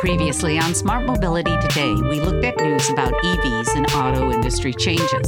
Previously 0.00 0.58
on 0.58 0.74
Smart 0.74 1.06
Mobility 1.06 1.56
Today, 1.56 1.94
we 1.94 2.20
looked 2.20 2.44
at 2.44 2.58
news 2.58 2.90
about 2.90 3.14
EVs 3.14 3.76
and 3.76 3.90
auto 3.94 4.30
industry 4.30 4.74
changes, 4.74 5.26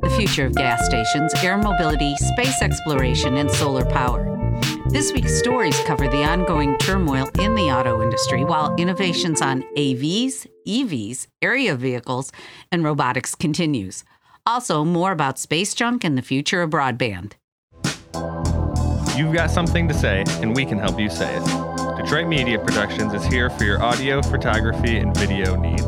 the 0.00 0.14
future 0.16 0.46
of 0.46 0.54
gas 0.54 0.86
stations, 0.86 1.34
air 1.44 1.58
mobility, 1.58 2.16
space 2.16 2.62
exploration, 2.62 3.36
and 3.36 3.50
solar 3.50 3.84
power. 3.84 4.24
This 4.86 5.12
week's 5.12 5.38
stories 5.38 5.78
cover 5.80 6.08
the 6.08 6.24
ongoing 6.24 6.78
turmoil 6.78 7.28
in 7.38 7.54
the 7.54 7.70
auto 7.70 8.02
industry, 8.02 8.42
while 8.42 8.74
innovations 8.76 9.42
on 9.42 9.64
AVs, 9.76 10.46
EVs, 10.66 11.26
aerial 11.42 11.76
vehicles, 11.76 12.32
and 12.72 12.82
robotics 12.82 13.34
continues. 13.34 14.02
Also, 14.46 14.82
more 14.82 15.12
about 15.12 15.38
space 15.38 15.74
junk 15.74 16.04
and 16.04 16.16
the 16.16 16.22
future 16.22 16.62
of 16.62 16.70
broadband. 16.70 17.34
You've 19.14 19.34
got 19.34 19.50
something 19.50 19.86
to 19.88 19.94
say, 19.94 20.24
and 20.40 20.56
we 20.56 20.64
can 20.64 20.78
help 20.78 20.98
you 20.98 21.10
say 21.10 21.36
it. 21.36 21.75
Detroit 22.06 22.28
Media 22.28 22.56
Productions 22.56 23.12
is 23.14 23.24
here 23.24 23.50
for 23.50 23.64
your 23.64 23.82
audio, 23.82 24.22
photography, 24.22 24.98
and 24.98 25.12
video 25.16 25.56
needs. 25.56 25.82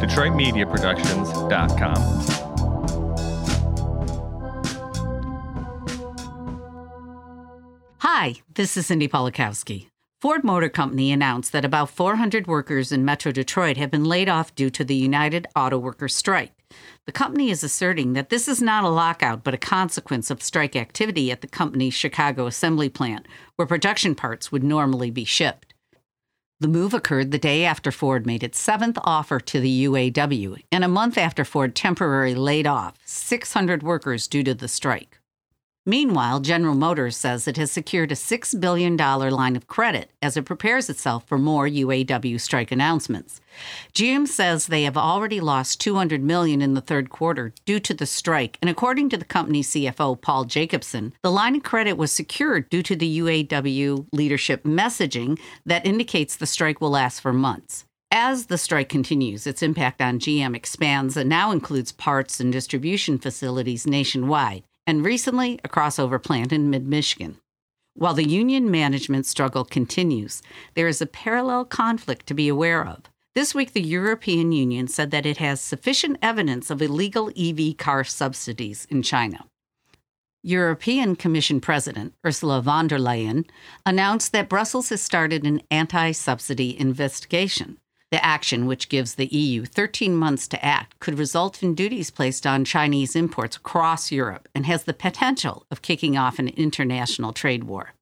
DetroitMediaProductions.com. 0.00 1.96
Hi, 7.98 8.36
this 8.54 8.78
is 8.78 8.86
Cindy 8.86 9.08
Polakowski. 9.08 9.88
Ford 10.22 10.42
Motor 10.42 10.70
Company 10.70 11.12
announced 11.12 11.52
that 11.52 11.66
about 11.66 11.90
400 11.90 12.46
workers 12.46 12.90
in 12.90 13.04
Metro 13.04 13.30
Detroit 13.30 13.76
have 13.76 13.90
been 13.90 14.04
laid 14.04 14.30
off 14.30 14.54
due 14.54 14.70
to 14.70 14.82
the 14.82 14.94
United 14.94 15.46
Auto 15.54 15.76
Workers 15.76 16.14
strike. 16.14 16.61
The 17.06 17.12
company 17.12 17.50
is 17.50 17.64
asserting 17.64 18.12
that 18.12 18.28
this 18.28 18.48
is 18.48 18.62
not 18.62 18.84
a 18.84 18.88
lockout, 18.88 19.44
but 19.44 19.54
a 19.54 19.58
consequence 19.58 20.30
of 20.30 20.42
strike 20.42 20.76
activity 20.76 21.30
at 21.30 21.40
the 21.40 21.46
company's 21.46 21.94
Chicago 21.94 22.46
assembly 22.46 22.88
plant, 22.88 23.26
where 23.56 23.66
production 23.66 24.14
parts 24.14 24.52
would 24.52 24.62
normally 24.62 25.10
be 25.10 25.24
shipped. 25.24 25.74
The 26.60 26.68
move 26.68 26.94
occurred 26.94 27.32
the 27.32 27.38
day 27.38 27.64
after 27.64 27.90
Ford 27.90 28.24
made 28.24 28.44
its 28.44 28.60
seventh 28.60 28.96
offer 29.02 29.40
to 29.40 29.60
the 29.60 29.84
UAW, 29.86 30.62
and 30.70 30.84
a 30.84 30.88
month 30.88 31.18
after 31.18 31.44
Ford 31.44 31.74
temporarily 31.74 32.36
laid 32.36 32.68
off 32.68 32.94
600 33.04 33.82
workers 33.82 34.28
due 34.28 34.44
to 34.44 34.54
the 34.54 34.68
strike. 34.68 35.18
Meanwhile, 35.84 36.40
General 36.40 36.76
Motors 36.76 37.16
says 37.16 37.48
it 37.48 37.56
has 37.56 37.72
secured 37.72 38.12
a 38.12 38.14
$6 38.14 38.60
billion 38.60 38.96
line 38.96 39.56
of 39.56 39.66
credit 39.66 40.12
as 40.22 40.36
it 40.36 40.44
prepares 40.44 40.88
itself 40.88 41.26
for 41.26 41.38
more 41.38 41.66
UAW 41.66 42.40
strike 42.40 42.70
announcements. 42.70 43.40
GM 43.92 44.28
says 44.28 44.68
they 44.68 44.84
have 44.84 44.96
already 44.96 45.40
lost 45.40 45.80
200 45.80 46.22
million 46.22 46.62
in 46.62 46.74
the 46.74 46.80
third 46.80 47.10
quarter 47.10 47.52
due 47.64 47.80
to 47.80 47.94
the 47.94 48.06
strike, 48.06 48.58
and 48.62 48.70
according 48.70 49.08
to 49.08 49.16
the 49.16 49.24
company's 49.24 49.70
CFO 49.70 50.20
Paul 50.20 50.44
Jacobson, 50.44 51.14
the 51.20 51.32
line 51.32 51.56
of 51.56 51.64
credit 51.64 51.94
was 51.94 52.12
secured 52.12 52.70
due 52.70 52.84
to 52.84 52.94
the 52.94 53.18
UAW 53.18 54.06
leadership 54.12 54.62
messaging 54.62 55.36
that 55.66 55.84
indicates 55.84 56.36
the 56.36 56.46
strike 56.46 56.80
will 56.80 56.90
last 56.90 57.18
for 57.18 57.32
months. 57.32 57.86
As 58.12 58.46
the 58.46 58.58
strike 58.58 58.88
continues, 58.88 59.48
its 59.48 59.62
impact 59.64 60.00
on 60.00 60.20
GM 60.20 60.54
expands 60.54 61.16
and 61.16 61.28
now 61.28 61.50
includes 61.50 61.90
parts 61.90 62.38
and 62.38 62.52
distribution 62.52 63.18
facilities 63.18 63.84
nationwide 63.84 64.62
and 64.86 65.04
recently 65.04 65.58
a 65.64 65.68
crossover 65.68 66.22
plant 66.22 66.52
in 66.52 66.70
mid 66.70 66.86
Michigan. 66.86 67.38
While 67.94 68.14
the 68.14 68.28
union 68.28 68.70
management 68.70 69.26
struggle 69.26 69.64
continues, 69.64 70.42
there 70.74 70.88
is 70.88 71.02
a 71.02 71.06
parallel 71.06 71.64
conflict 71.64 72.26
to 72.26 72.34
be 72.34 72.48
aware 72.48 72.86
of. 72.86 73.02
This 73.34 73.54
week, 73.54 73.72
the 73.72 73.82
European 73.82 74.52
Union 74.52 74.88
said 74.88 75.10
that 75.10 75.26
it 75.26 75.38
has 75.38 75.60
sufficient 75.60 76.18
evidence 76.20 76.70
of 76.70 76.82
illegal 76.82 77.30
EV 77.36 77.76
car 77.76 78.04
subsidies 78.04 78.86
in 78.90 79.02
China. 79.02 79.46
European 80.42 81.16
Commission 81.16 81.60
President 81.60 82.14
Ursula 82.26 82.60
von 82.60 82.88
der 82.88 82.98
Leyen 82.98 83.44
announced 83.86 84.32
that 84.32 84.48
Brussels 84.48 84.88
has 84.88 85.00
started 85.00 85.44
an 85.44 85.62
anti 85.70 86.10
subsidy 86.12 86.78
investigation. 86.78 87.78
The 88.12 88.24
action, 88.24 88.66
which 88.66 88.88
gives 88.90 89.14
the 89.14 89.26
EU 89.26 89.64
13 89.64 90.14
months 90.14 90.46
to 90.48 90.62
act, 90.62 91.00
could 91.00 91.18
result 91.18 91.62
in 91.62 91.74
duties 91.74 92.10
placed 92.10 92.46
on 92.46 92.66
Chinese 92.66 93.16
imports 93.16 93.56
across 93.56 94.12
Europe 94.12 94.50
and 94.54 94.66
has 94.66 94.84
the 94.84 94.92
potential 94.92 95.64
of 95.70 95.80
kicking 95.80 96.18
off 96.18 96.38
an 96.38 96.48
international 96.48 97.32
trade 97.32 97.64
war. 97.64 97.94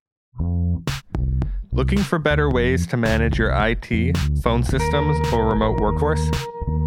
Looking 1.71 2.01
for 2.01 2.19
better 2.19 2.51
ways 2.51 2.89
to 2.89 2.97
manage 2.97 3.39
your 3.39 3.53
IT, 3.53 4.17
phone 4.43 4.65
systems, 4.65 5.17
or 5.33 5.47
remote 5.47 5.79
workforce? 5.79 6.29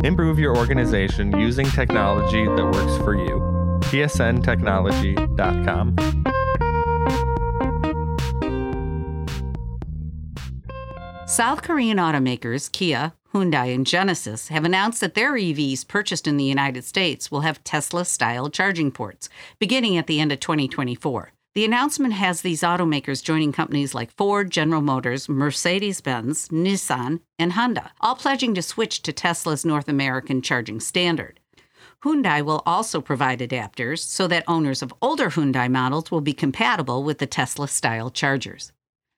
Improve 0.04 0.38
your 0.38 0.58
organization 0.58 1.32
using 1.40 1.68
technology 1.68 2.44
that 2.44 2.66
works 2.66 2.98
for 2.98 3.16
you. 3.16 3.40
psntechnology.com. 3.84 6.33
South 11.34 11.64
Korean 11.64 11.98
automakers 11.98 12.72
Kia, 12.72 13.14
Hyundai, 13.34 13.74
and 13.74 13.88
Genesis 13.88 14.50
have 14.50 14.66
announced 14.66 15.02
that 15.02 15.16
their 15.16 15.34
EVs 15.34 15.88
purchased 15.88 16.28
in 16.28 16.38
the 16.38 16.44
United 16.44 16.84
States 16.84 17.32
will 17.32 17.42
have 17.42 17.64
Tesla 17.64 18.06
style 18.06 18.52
charging 18.52 18.92
ports 18.92 19.30
beginning 19.58 19.98
at 19.98 20.06
the 20.06 20.20
end 20.20 20.32
of 20.32 20.40
2024. 20.40 21.34
The 21.56 21.66
announcement 21.66 22.14
has 22.14 22.42
these 22.42 22.62
automakers 22.62 23.24
joining 23.24 23.52
companies 23.52 23.96
like 23.96 24.16
Ford, 24.16 24.52
General 24.52 24.84
Motors, 24.84 25.28
Mercedes 25.28 26.02
Benz, 26.02 26.50
Nissan, 26.50 27.22
and 27.40 27.54
Honda, 27.54 27.94
all 28.00 28.14
pledging 28.14 28.54
to 28.54 28.62
switch 28.62 29.02
to 29.02 29.12
Tesla's 29.12 29.66
North 29.66 29.90
American 29.90 30.40
charging 30.40 30.80
standard. 30.80 31.40
Hyundai 32.04 32.44
will 32.44 32.62
also 32.68 33.02
provide 33.02 33.40
adapters 33.40 34.02
so 34.02 34.28
that 34.28 34.44
owners 34.48 34.84
of 34.84 34.94
older 35.02 35.32
Hyundai 35.32 35.68
models 35.68 36.12
will 36.12 36.22
be 36.22 36.34
compatible 36.34 37.04
with 37.04 37.18
the 37.18 37.26
Tesla 37.26 37.68
style 37.68 38.12
chargers. 38.12 38.72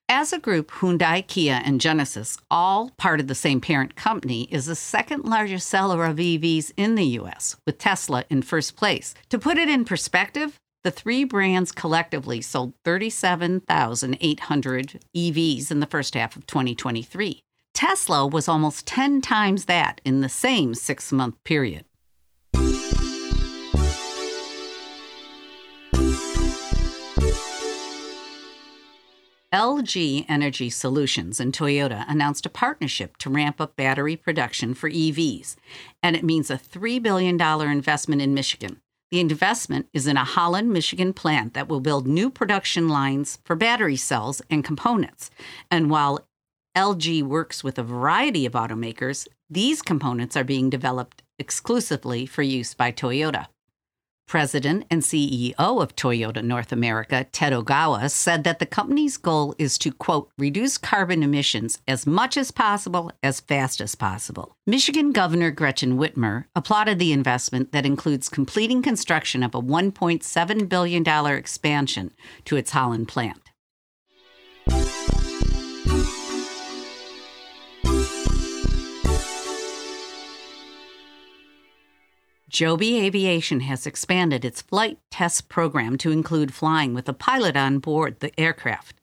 As 0.08 0.32
a 0.32 0.38
group, 0.38 0.70
Hyundai, 0.70 1.26
Kia, 1.26 1.64
and 1.66 1.82
Genesis, 1.82 2.38
all 2.52 2.92
part 2.92 3.20
of 3.20 3.28
the 3.28 3.34
same 3.34 3.60
parent 3.60 3.96
company, 3.96 4.44
is 4.52 4.68
the 4.68 4.76
second 4.76 5.26
largest 5.26 5.68
seller 5.68 6.06
of 6.06 6.18
EVs 6.18 6.72
in 6.78 6.94
the 6.94 7.08
US, 7.20 7.56
with 7.66 7.80
Tesla 7.80 8.24
in 8.30 8.44
first 8.44 8.76
place. 8.76 9.16
To 9.30 9.40
put 9.40 9.58
it 9.58 9.68
in 9.68 9.84
perspective, 9.84 10.60
the 10.84 10.92
three 10.92 11.24
brands 11.24 11.72
collectively 11.72 12.40
sold 12.40 12.74
37,800 12.84 15.00
EVs 15.16 15.72
in 15.72 15.80
the 15.80 15.88
first 15.88 16.14
half 16.14 16.36
of 16.36 16.46
2023. 16.46 17.42
Tesla 17.74 18.28
was 18.28 18.48
almost 18.48 18.86
10 18.86 19.22
times 19.22 19.66
that 19.66 20.02
in 20.06 20.22
the 20.22 20.30
same 20.30 20.76
six 20.76 21.12
month 21.12 21.44
period. 21.44 21.84
LG 29.56 30.26
Energy 30.28 30.70
Solutions 30.70 31.40
and 31.40 31.54
Toyota 31.54 32.04
announced 32.10 32.46
a 32.46 32.50
partnership 32.50 33.16
to 33.16 33.30
ramp 33.30 33.62
up 33.62 33.78
battery 33.78 34.18
production 34.18 34.74
for 34.74 34.90
EVs, 34.90 35.56
and 36.04 36.14
it 36.14 36.26
means 36.26 36.52
a 36.52 36.58
$3 36.58 37.02
billion 37.02 37.40
investment 37.40 38.22
in 38.22 38.34
Michigan. 38.34 38.82
The 39.12 39.22
investment 39.22 39.88
is 39.94 40.08
in 40.08 40.18
a 40.18 40.26
Holland, 40.26 40.74
Michigan 40.74 41.14
plant 41.14 41.54
that 41.54 41.70
will 41.70 41.80
build 41.80 42.06
new 42.06 42.30
production 42.30 42.90
lines 42.90 43.40
for 43.46 43.56
battery 43.56 43.96
cells 43.96 44.42
and 44.50 44.62
components. 44.62 45.32
And 45.72 45.90
while 45.90 46.28
LG 46.76 47.24
works 47.24 47.64
with 47.64 47.80
a 47.80 47.84
variety 47.84 48.46
of 48.46 48.52
automakers, 48.52 49.26
these 49.50 49.82
components 49.82 50.36
are 50.36 50.44
being 50.44 50.70
developed 50.70 51.24
exclusively 51.40 52.26
for 52.26 52.42
use 52.42 52.74
by 52.74 52.92
Toyota. 52.92 53.48
President 54.28 54.86
and 54.90 55.02
CEO 55.02 55.54
of 55.58 55.96
Toyota 55.96 56.44
North 56.44 56.72
America, 56.72 57.26
Ted 57.32 57.54
Ogawa, 57.54 58.10
said 58.10 58.44
that 58.44 58.60
the 58.60 58.66
company's 58.66 59.18
goal 59.18 59.56
is 59.58 59.78
to, 59.78 59.92
quote, 59.92 60.30
reduce 60.38 60.78
carbon 60.78 61.24
emissions 61.24 61.80
as 61.88 62.08
much 62.08 62.36
as 62.38 62.52
possible, 62.52 63.12
as 63.22 63.40
fast 63.40 63.80
as 63.82 63.96
possible. 63.96 64.56
Michigan 64.66 65.12
Governor 65.12 65.52
Gretchen 65.52 65.98
Whitmer 65.98 66.46
applauded 66.56 67.00
the 67.00 67.14
investment 67.14 67.72
that 67.72 67.86
includes 67.86 68.30
completing 68.30 68.82
construction 68.82 69.44
of 69.44 69.54
a 69.54 69.62
$1.7 69.62 70.70
billion 70.70 71.08
expansion 71.38 72.12
to 72.46 72.56
its 72.56 72.72
Holland 72.72 73.08
plant. 73.08 73.52
Joby 82.56 83.02
Aviation 83.02 83.60
has 83.60 83.86
expanded 83.86 84.46
its 84.46 84.62
flight 84.62 84.98
test 85.12 85.50
program 85.50 85.98
to 85.98 86.12
include 86.12 86.54
flying 86.54 86.94
with 86.94 87.10
a 87.10 87.14
pilot 87.14 87.58
on 87.58 87.80
board 87.80 88.22
the 88.22 88.32
aircraft. 88.40 88.96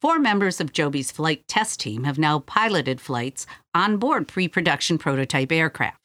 Four 0.00 0.18
members 0.18 0.60
of 0.60 0.72
Joby's 0.72 1.12
flight 1.12 1.46
test 1.46 1.78
team 1.78 2.02
have 2.02 2.18
now 2.18 2.40
piloted 2.40 3.00
flights 3.00 3.46
on 3.72 3.98
board 3.98 4.26
pre 4.26 4.48
production 4.48 4.98
prototype 4.98 5.52
aircraft. 5.52 6.00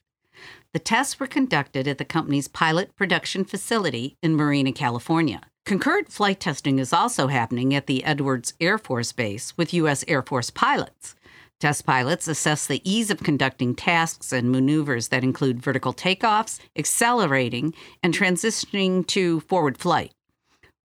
The 0.72 0.78
tests 0.78 1.18
were 1.18 1.26
conducted 1.26 1.88
at 1.88 1.98
the 1.98 2.04
company's 2.04 2.46
pilot 2.46 2.94
production 2.94 3.44
facility 3.44 4.16
in 4.22 4.36
Marina, 4.36 4.70
California. 4.70 5.40
Concurrent 5.66 6.12
flight 6.12 6.38
testing 6.38 6.78
is 6.78 6.92
also 6.92 7.26
happening 7.26 7.74
at 7.74 7.88
the 7.88 8.04
Edwards 8.04 8.54
Air 8.60 8.78
Force 8.78 9.10
Base 9.10 9.58
with 9.58 9.74
U.S. 9.74 10.04
Air 10.06 10.22
Force 10.22 10.50
pilots. 10.50 11.16
Test 11.62 11.86
pilots 11.86 12.26
assess 12.26 12.66
the 12.66 12.82
ease 12.82 13.08
of 13.08 13.22
conducting 13.22 13.76
tasks 13.76 14.32
and 14.32 14.50
maneuvers 14.50 15.10
that 15.10 15.22
include 15.22 15.62
vertical 15.62 15.94
takeoffs, 15.94 16.58
accelerating, 16.76 17.72
and 18.02 18.12
transitioning 18.12 19.06
to 19.06 19.38
forward 19.42 19.78
flight, 19.78 20.12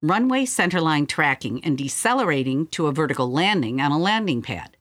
runway 0.04 0.46
centerline 0.46 1.08
tracking, 1.08 1.64
and 1.64 1.80
decelerating 1.80 2.68
to 2.68 2.86
a 2.86 2.92
vertical 2.92 3.32
landing 3.32 3.82
on 3.82 3.92
a 3.92 3.98
landing 3.98 4.44
pad. 4.44 4.78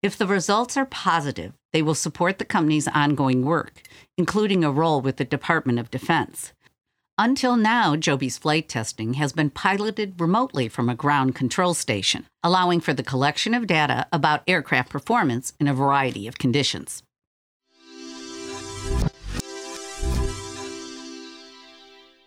If 0.00 0.16
the 0.16 0.28
results 0.28 0.76
are 0.76 0.86
positive, 0.86 1.54
they 1.72 1.82
will 1.82 1.96
support 1.96 2.38
the 2.38 2.44
company's 2.44 2.86
ongoing 2.86 3.44
work, 3.44 3.82
including 4.16 4.62
a 4.62 4.70
role 4.70 5.00
with 5.00 5.16
the 5.16 5.24
Department 5.24 5.80
of 5.80 5.90
Defense. 5.90 6.52
Until 7.24 7.54
now, 7.54 7.94
Joby's 7.94 8.36
flight 8.36 8.68
testing 8.68 9.14
has 9.14 9.32
been 9.32 9.48
piloted 9.48 10.20
remotely 10.20 10.66
from 10.66 10.88
a 10.88 10.96
ground 10.96 11.36
control 11.36 11.72
station, 11.72 12.26
allowing 12.42 12.80
for 12.80 12.92
the 12.92 13.04
collection 13.04 13.54
of 13.54 13.68
data 13.68 14.08
about 14.12 14.42
aircraft 14.48 14.90
performance 14.90 15.52
in 15.60 15.68
a 15.68 15.72
variety 15.72 16.26
of 16.26 16.38
conditions. 16.38 17.04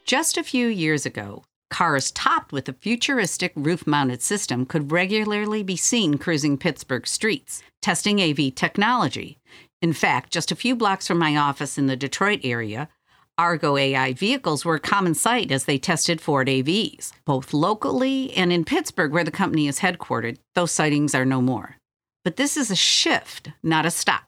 Just 0.06 0.38
a 0.38 0.44
few 0.44 0.68
years 0.68 1.06
ago, 1.06 1.44
cars 1.70 2.10
topped 2.12 2.54
with 2.54 2.70
a 2.70 2.74
futuristic 2.74 3.52
roof 3.54 3.86
mounted 3.86 4.22
system 4.22 4.66
could 4.66 4.94
regularly 4.94 5.62
be 5.62 5.76
seen 5.76 6.18
cruising 6.18 6.58
Pittsburgh 6.58 7.06
streets, 7.06 7.62
testing 7.82 8.22
AV 8.22 8.56
technology. 8.56 9.40
In 9.82 9.92
fact, 9.92 10.32
just 10.32 10.54
a 10.54 10.56
few 10.56 10.74
blocks 10.74 11.06
from 11.06 11.18
my 11.18 11.36
office 11.36 11.78
in 11.78 11.88
the 11.88 11.98
Detroit 11.98 12.40
area, 12.46 12.88
Argo 13.38 13.76
AI 13.76 14.14
vehicles 14.14 14.64
were 14.64 14.76
a 14.76 14.80
common 14.80 15.14
sight 15.14 15.52
as 15.52 15.66
they 15.66 15.78
tested 15.78 16.22
Ford 16.22 16.48
AVs, 16.48 17.12
both 17.26 17.54
locally 17.54 18.32
and 18.34 18.54
in 18.54 18.64
Pittsburgh, 18.64 19.12
where 19.12 19.26
the 19.26 19.32
company 19.32 19.68
is 19.68 19.80
headquartered. 19.80 20.38
Those 20.54 20.72
sightings 20.72 21.14
are 21.14 21.26
no 21.26 21.42
more. 21.42 21.76
But 22.24 22.38
this 22.38 22.56
is 22.56 22.72
a 22.72 22.76
shift, 22.76 23.50
not 23.62 23.86
a 23.86 23.92
stop. 23.92 24.24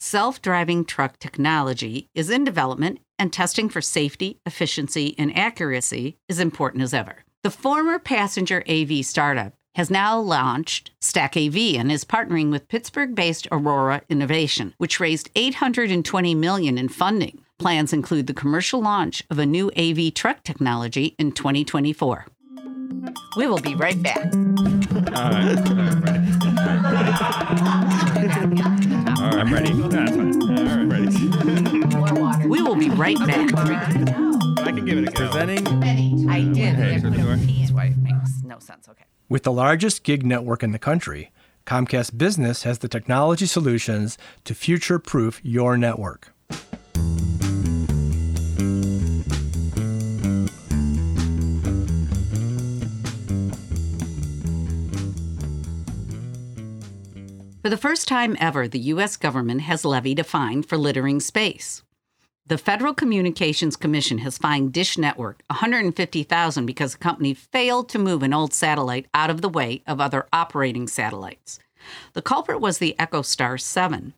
Self 0.00 0.40
driving 0.40 0.84
truck 0.84 1.18
technology 1.18 2.08
is 2.14 2.30
in 2.30 2.42
development, 2.42 3.00
and 3.18 3.32
testing 3.32 3.68
for 3.68 3.80
safety, 3.80 4.40
efficiency, 4.46 5.14
and 5.18 5.36
accuracy 5.36 6.16
is 6.28 6.40
important 6.40 6.82
as 6.82 6.94
ever. 6.94 7.24
The 7.44 7.50
former 7.50 7.98
passenger 7.98 8.64
AV 8.68 9.04
startup 9.04 9.52
has 9.74 9.90
now 9.90 10.18
launched 10.18 10.90
Stack 11.00 11.36
AV 11.36 11.56
and 11.76 11.92
is 11.92 12.04
partnering 12.04 12.50
with 12.50 12.68
Pittsburgh-based 12.68 13.46
Aurora 13.52 14.02
Innovation, 14.08 14.74
which 14.78 15.00
raised 15.00 15.30
820 15.34 16.34
million 16.34 16.78
in 16.78 16.88
funding. 16.88 17.41
Plans 17.58 17.92
include 17.92 18.26
the 18.26 18.34
commercial 18.34 18.80
launch 18.80 19.22
of 19.30 19.38
a 19.38 19.46
new 19.46 19.70
AV 19.76 20.12
truck 20.14 20.42
technology 20.42 21.14
in 21.18 21.32
2024. 21.32 22.26
We 23.36 23.46
will 23.46 23.60
be 23.60 23.74
right 23.74 24.00
back. 24.02 24.32
All 24.34 25.30
right. 25.30 25.58
All 29.18 29.28
right, 29.28 29.38
I'm 29.38 29.52
ready. 29.52 29.72
That's 29.72 30.10
fine. 30.10 30.42
All 30.42 30.64
right, 30.64 30.84
ready. 30.84 32.48
We 32.48 32.62
will 32.62 32.76
be 32.76 32.90
right 32.90 33.18
back. 33.18 33.54
I 33.54 34.72
can 34.72 34.84
give 34.84 34.98
it 34.98 35.08
a 35.08 35.12
go. 35.12 35.28
Presenting. 35.28 36.28
I 36.28 36.42
did. 36.52 36.74
Okay, 36.74 36.98
so 36.98 37.10
the 37.10 37.16
door. 37.16 37.36
That's 37.36 37.72
why 37.72 37.84
it 37.86 37.96
makes 37.98 38.42
no 38.44 38.58
sense. 38.58 38.88
Okay. 38.88 39.04
With 39.28 39.44
the 39.44 39.52
largest 39.52 40.02
gig 40.02 40.26
network 40.26 40.62
in 40.62 40.72
the 40.72 40.78
country, 40.78 41.32
Comcast 41.66 42.18
Business 42.18 42.64
has 42.64 42.80
the 42.80 42.88
technology 42.88 43.46
solutions 43.46 44.18
to 44.44 44.54
future 44.54 44.98
proof 44.98 45.40
your 45.42 45.76
network. 45.76 46.32
For 57.62 57.70
the 57.70 57.76
first 57.76 58.08
time 58.08 58.36
ever, 58.40 58.66
the 58.66 58.80
U.S. 58.80 59.16
government 59.16 59.60
has 59.60 59.84
levied 59.84 60.18
a 60.18 60.24
fine 60.24 60.64
for 60.64 60.76
littering 60.76 61.20
space. 61.20 61.84
The 62.44 62.58
Federal 62.58 62.92
Communications 62.92 63.76
Commission 63.76 64.18
has 64.18 64.36
fined 64.36 64.72
Dish 64.72 64.98
Network 64.98 65.44
$150,000 65.48 66.66
because 66.66 66.94
the 66.94 66.98
company 66.98 67.34
failed 67.34 67.88
to 67.90 68.00
move 68.00 68.24
an 68.24 68.34
old 68.34 68.52
satellite 68.52 69.06
out 69.14 69.30
of 69.30 69.42
the 69.42 69.48
way 69.48 69.84
of 69.86 70.00
other 70.00 70.26
operating 70.32 70.88
satellites. 70.88 71.60
The 72.14 72.22
culprit 72.22 72.60
was 72.60 72.78
the 72.78 72.96
EchoStar 72.98 73.60
7. 73.60 74.14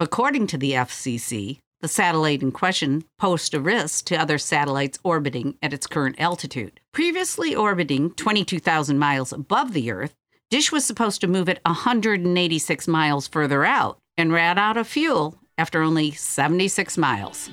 According 0.00 0.48
to 0.48 0.58
the 0.58 0.72
FCC, 0.72 1.58
the 1.82 1.86
satellite 1.86 2.42
in 2.42 2.50
question 2.50 3.04
posed 3.18 3.54
a 3.54 3.60
risk 3.60 4.04
to 4.06 4.20
other 4.20 4.36
satellites 4.36 4.98
orbiting 5.04 5.54
at 5.62 5.72
its 5.72 5.86
current 5.86 6.16
altitude. 6.18 6.80
Previously 6.92 7.54
orbiting 7.54 8.10
22,000 8.10 8.98
miles 8.98 9.32
above 9.32 9.74
the 9.74 9.92
Earth, 9.92 10.16
Dish 10.50 10.72
was 10.72 10.84
supposed 10.84 11.20
to 11.20 11.28
move 11.28 11.48
it 11.48 11.60
186 11.64 12.88
miles 12.88 13.28
further 13.28 13.64
out 13.64 13.98
and 14.16 14.32
ran 14.32 14.58
out 14.58 14.76
of 14.76 14.88
fuel 14.88 15.38
after 15.56 15.80
only 15.80 16.10
76 16.10 16.98
miles. 16.98 17.48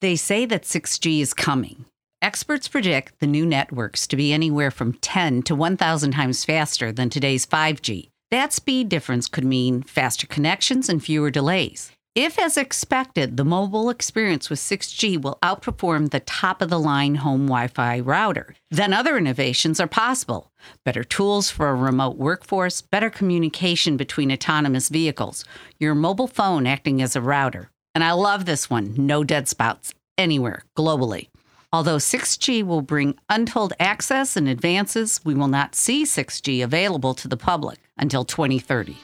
They 0.00 0.16
say 0.16 0.44
that 0.46 0.64
6G 0.64 1.20
is 1.20 1.32
coming. 1.32 1.84
Experts 2.20 2.66
predict 2.66 3.20
the 3.20 3.28
new 3.28 3.46
networks 3.46 4.08
to 4.08 4.16
be 4.16 4.32
anywhere 4.32 4.72
from 4.72 4.94
10 4.94 5.42
to 5.42 5.54
1,000 5.54 6.10
times 6.10 6.44
faster 6.44 6.90
than 6.90 7.08
today's 7.08 7.46
5G. 7.46 8.08
That 8.32 8.52
speed 8.52 8.88
difference 8.88 9.28
could 9.28 9.44
mean 9.44 9.82
faster 9.82 10.26
connections 10.26 10.88
and 10.88 11.00
fewer 11.00 11.30
delays. 11.30 11.92
If, 12.14 12.38
as 12.38 12.58
expected, 12.58 13.38
the 13.38 13.44
mobile 13.44 13.88
experience 13.88 14.50
with 14.50 14.58
6G 14.58 15.22
will 15.22 15.38
outperform 15.42 16.10
the 16.10 16.20
top 16.20 16.60
of 16.60 16.68
the 16.68 16.78
line 16.78 17.14
home 17.14 17.46
Wi 17.46 17.68
Fi 17.68 18.00
router, 18.00 18.54
then 18.70 18.92
other 18.92 19.16
innovations 19.16 19.80
are 19.80 19.86
possible. 19.86 20.52
Better 20.84 21.04
tools 21.04 21.48
for 21.48 21.70
a 21.70 21.74
remote 21.74 22.18
workforce, 22.18 22.82
better 22.82 23.08
communication 23.08 23.96
between 23.96 24.30
autonomous 24.30 24.90
vehicles, 24.90 25.46
your 25.78 25.94
mobile 25.94 26.26
phone 26.26 26.66
acting 26.66 27.00
as 27.00 27.16
a 27.16 27.22
router. 27.22 27.70
And 27.94 28.04
I 28.04 28.12
love 28.12 28.44
this 28.44 28.68
one 28.68 28.94
no 28.94 29.24
dead 29.24 29.48
spots 29.48 29.94
anywhere 30.18 30.64
globally. 30.76 31.28
Although 31.72 31.96
6G 31.96 32.62
will 32.62 32.82
bring 32.82 33.18
untold 33.30 33.72
access 33.80 34.36
and 34.36 34.50
advances, 34.50 35.18
we 35.24 35.32
will 35.32 35.48
not 35.48 35.74
see 35.74 36.04
6G 36.04 36.62
available 36.62 37.14
to 37.14 37.26
the 37.26 37.38
public 37.38 37.78
until 37.96 38.26
2030. 38.26 38.98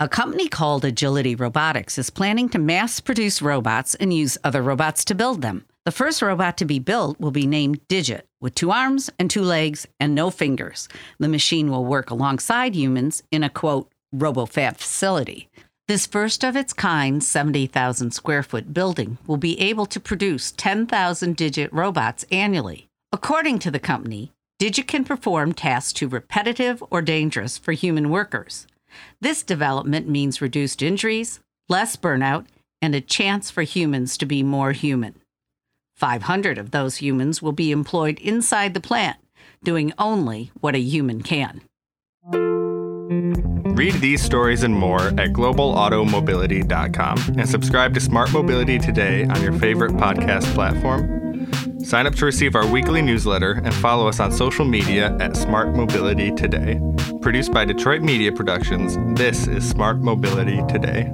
A 0.00 0.08
company 0.08 0.46
called 0.46 0.84
Agility 0.84 1.34
Robotics 1.34 1.98
is 1.98 2.08
planning 2.08 2.48
to 2.50 2.58
mass 2.60 3.00
produce 3.00 3.42
robots 3.42 3.96
and 3.96 4.14
use 4.14 4.38
other 4.44 4.62
robots 4.62 5.04
to 5.06 5.14
build 5.16 5.42
them. 5.42 5.64
The 5.84 5.90
first 5.90 6.22
robot 6.22 6.56
to 6.58 6.64
be 6.64 6.78
built 6.78 7.18
will 7.18 7.32
be 7.32 7.48
named 7.48 7.80
Digit, 7.88 8.24
with 8.40 8.54
two 8.54 8.70
arms 8.70 9.10
and 9.18 9.28
two 9.28 9.42
legs 9.42 9.88
and 9.98 10.14
no 10.14 10.30
fingers. 10.30 10.88
The 11.18 11.26
machine 11.26 11.68
will 11.68 11.84
work 11.84 12.10
alongside 12.10 12.76
humans 12.76 13.24
in 13.32 13.42
a 13.42 13.50
quote, 13.50 13.90
RoboFab 14.14 14.76
facility. 14.76 15.48
This 15.88 16.06
first 16.06 16.44
of 16.44 16.54
its 16.54 16.72
kind 16.72 17.24
70,000 17.24 18.12
square 18.12 18.44
foot 18.44 18.72
building 18.72 19.18
will 19.26 19.36
be 19.36 19.60
able 19.60 19.86
to 19.86 19.98
produce 19.98 20.52
10,000 20.52 21.34
Digit 21.34 21.72
robots 21.72 22.24
annually. 22.30 22.86
According 23.10 23.58
to 23.60 23.70
the 23.72 23.80
company, 23.80 24.30
Digit 24.60 24.86
can 24.86 25.02
perform 25.02 25.54
tasks 25.54 25.92
too 25.92 26.06
repetitive 26.06 26.84
or 26.88 27.02
dangerous 27.02 27.58
for 27.58 27.72
human 27.72 28.10
workers. 28.10 28.68
This 29.20 29.42
development 29.42 30.08
means 30.08 30.40
reduced 30.40 30.82
injuries, 30.82 31.40
less 31.68 31.96
burnout, 31.96 32.46
and 32.80 32.94
a 32.94 33.00
chance 33.00 33.50
for 33.50 33.62
humans 33.62 34.16
to 34.18 34.26
be 34.26 34.42
more 34.42 34.72
human. 34.72 35.14
500 35.96 36.58
of 36.58 36.70
those 36.70 36.98
humans 36.98 37.42
will 37.42 37.52
be 37.52 37.72
employed 37.72 38.18
inside 38.20 38.74
the 38.74 38.80
plant, 38.80 39.16
doing 39.64 39.92
only 39.98 40.52
what 40.60 40.76
a 40.76 40.80
human 40.80 41.22
can. 41.22 41.62
Read 43.78 43.94
these 43.94 44.22
stories 44.22 44.62
and 44.64 44.74
more 44.74 45.08
at 45.08 45.32
globalautomobility.com 45.32 47.18
and 47.38 47.48
subscribe 47.48 47.94
to 47.94 48.00
Smart 48.00 48.32
Mobility 48.32 48.78
today 48.78 49.24
on 49.24 49.42
your 49.42 49.52
favorite 49.52 49.92
podcast 49.92 50.52
platform. 50.54 51.17
Sign 51.88 52.06
up 52.06 52.14
to 52.16 52.26
receive 52.26 52.54
our 52.54 52.66
weekly 52.70 53.00
newsletter 53.00 53.62
and 53.64 53.72
follow 53.72 54.08
us 54.08 54.20
on 54.20 54.30
social 54.30 54.66
media 54.66 55.16
at 55.20 55.34
Smart 55.34 55.74
Mobility 55.74 56.30
Today. 56.32 56.78
Produced 57.22 57.50
by 57.50 57.64
Detroit 57.64 58.02
Media 58.02 58.30
Productions, 58.30 58.98
this 59.18 59.46
is 59.46 59.66
Smart 59.66 59.96
Mobility 59.96 60.60
Today. 60.68 61.10